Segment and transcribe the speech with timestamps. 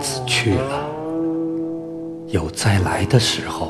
[0.00, 0.84] 子去了，
[2.28, 3.68] 有再来的时候；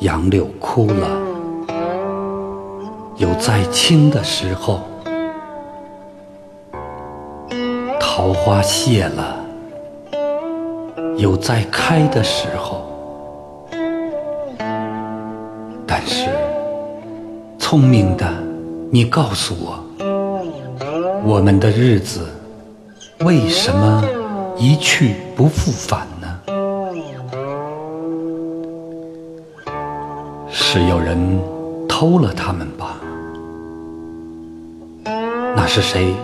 [0.00, 1.08] 杨柳枯了，
[3.16, 4.80] 有再青的时候；
[7.98, 9.36] 桃花谢了，
[11.16, 12.82] 有再开的时候。
[15.86, 16.28] 但是，
[17.58, 18.26] 聪明的
[18.90, 19.78] 你告诉我，
[21.24, 22.20] 我们的日子。
[23.20, 24.04] 为什么
[24.58, 26.26] 一去不复返呢？
[30.50, 31.40] 是有人
[31.88, 33.00] 偷了他们吧？
[35.56, 36.14] 那是谁？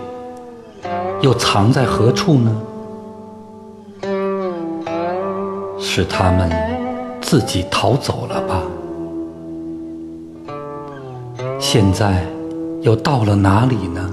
[1.23, 2.63] 又藏在何处呢？
[5.79, 6.51] 是他们
[7.21, 8.63] 自己逃走了吧？
[11.59, 12.25] 现在
[12.83, 14.11] 又到了哪里呢？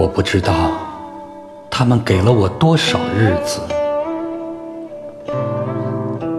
[0.00, 0.54] 我不知道
[1.70, 3.60] 他们给了我多少日子，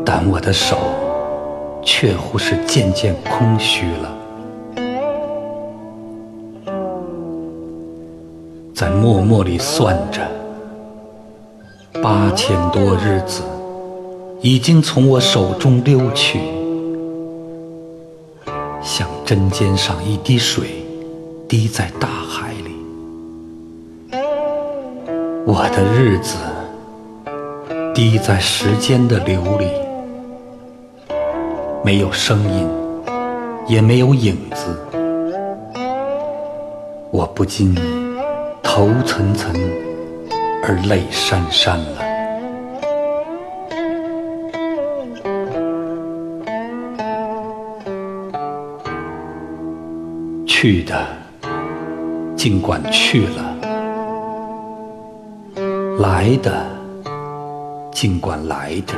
[0.03, 0.79] 但我的手
[1.83, 4.17] 却乎是渐渐空虚了。
[8.73, 10.27] 在默默里算着，
[12.01, 13.43] 八千多日子
[14.41, 16.39] 已经从我手中溜去，
[18.81, 20.83] 像针尖上一滴水，
[21.47, 22.49] 滴在大海。
[25.43, 26.37] 我的日子
[27.93, 29.67] 滴在时间的流里，
[31.83, 32.69] 没有声音，
[33.67, 34.77] 也没有影子。
[37.11, 37.75] 我不禁
[38.61, 39.47] 头涔涔
[40.63, 42.11] 而泪潸潸了。
[50.45, 51.07] 去的，
[52.35, 53.50] 尽管去了。
[55.99, 56.65] 来的，
[57.91, 58.95] 尽管来着；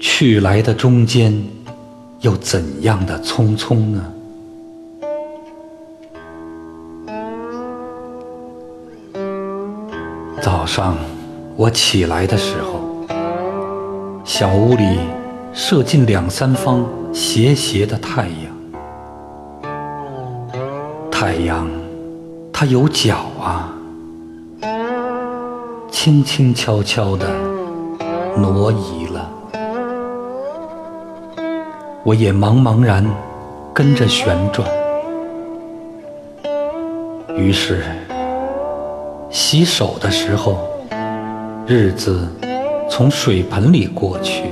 [0.00, 1.34] 去来的中间，
[2.20, 4.12] 又怎样的匆匆呢？
[10.40, 10.96] 早上
[11.56, 12.80] 我起来的时候，
[14.24, 14.98] 小屋里
[15.52, 18.38] 射进两三方斜斜的太阳。
[21.10, 21.68] 太阳，
[22.52, 23.74] 它有脚啊！
[26.08, 27.26] 轻轻悄悄地
[28.34, 29.30] 挪移了，
[32.02, 33.04] 我也茫茫然
[33.74, 34.66] 跟着旋转。
[37.36, 37.84] 于是，
[39.28, 40.56] 洗手的时候，
[41.66, 42.26] 日子
[42.88, 44.44] 从水盆里过去；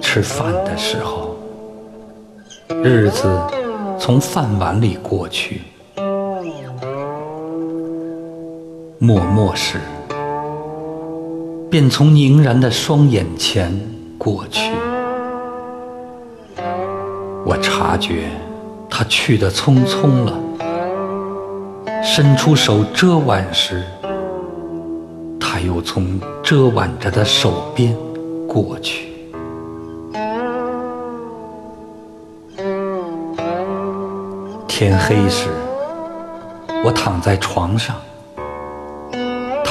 [0.00, 1.34] 吃饭的时候，
[2.80, 3.28] 日子
[3.98, 5.62] 从饭碗里过去。
[8.98, 9.78] 默默时，
[11.70, 13.78] 便从凝然的双眼前
[14.16, 14.72] 过去。
[17.44, 18.30] 我察觉
[18.88, 20.32] 他去的匆匆了，
[22.02, 23.84] 伸出手遮挽时，
[25.38, 27.94] 他又从遮挽着的手边
[28.48, 29.08] 过去。
[34.66, 35.50] 天黑时，
[36.82, 37.94] 我躺在床上。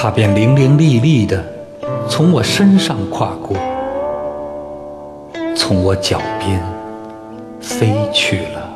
[0.05, 1.43] 他便伶伶俐俐地
[2.07, 3.57] 从我身上跨过，
[5.57, 6.61] 从我脚边
[7.59, 8.69] 飞去了。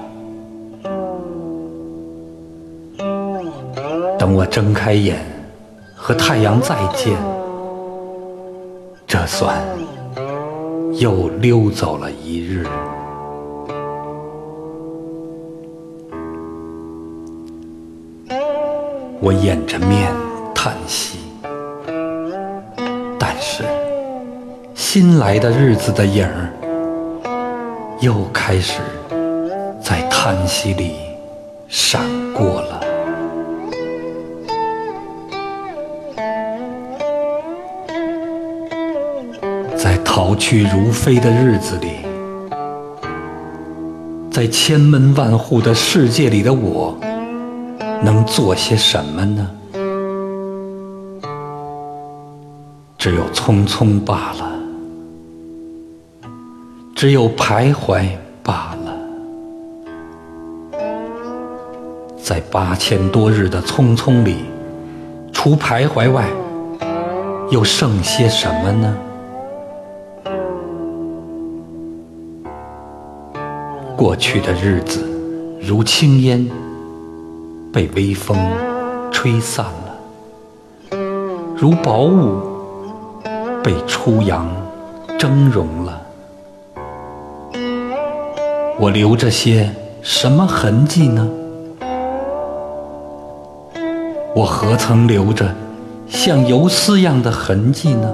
[4.17, 5.19] 等我睁开眼
[5.95, 7.15] 和太阳再见，
[9.05, 9.55] 这算
[10.93, 12.65] 又溜走了一日。
[19.21, 20.11] 我掩着面
[20.61, 21.19] 叹息。
[23.17, 23.63] 但是
[24.75, 26.51] 新来的日子的影儿，
[28.01, 28.81] 又开始
[29.81, 30.95] 在叹息里
[31.69, 32.01] 闪
[32.33, 32.81] 过了。
[39.77, 42.05] 在逃去如飞的日子里，
[44.29, 46.97] 在千门万户的世界里的我，
[48.03, 49.49] 能做些什么呢？
[52.99, 54.59] 只有匆匆罢了。
[56.93, 58.09] 只有徘徊
[58.43, 58.93] 罢了，
[62.21, 64.43] 在八千多日的匆匆里，
[65.31, 66.29] 除徘徊外，
[67.49, 68.97] 又剩些什么呢？
[73.95, 74.99] 过去的日子
[75.61, 76.45] 如轻烟，
[77.71, 78.37] 被微风
[79.09, 80.97] 吹散了；
[81.55, 82.48] 如薄雾，
[83.63, 84.49] 被初阳
[85.17, 86.01] 蒸融了。
[88.79, 89.69] 我留着些
[90.01, 91.27] 什么痕迹呢？
[94.35, 95.53] 我何曾留着
[96.07, 98.13] 像游丝样的痕迹呢？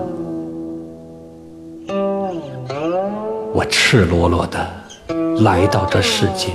[3.54, 4.68] 我赤裸裸的
[5.44, 6.50] 来到这世界，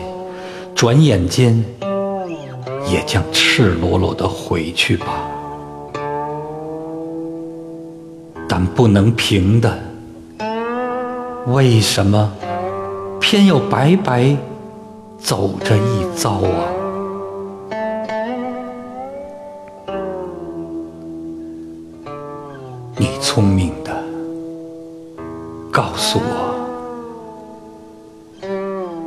[0.75, 1.65] 转眼间
[2.89, 5.30] 也将赤裸裸的回去吧。
[8.67, 9.79] 不能平的，
[11.47, 12.33] 为什么
[13.21, 14.37] 偏要白白
[15.19, 16.67] 走这一遭啊？
[22.97, 23.91] 你聪明的，
[25.71, 26.51] 告诉我。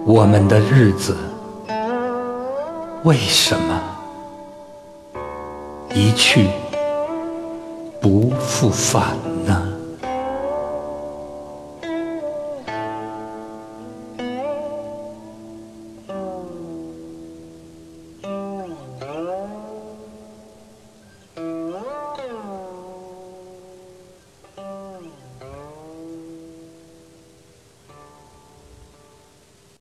[0.06, 1.16] 我们的日子
[3.04, 3.82] 为什么
[5.94, 6.50] 一去
[8.02, 9.16] 不复返？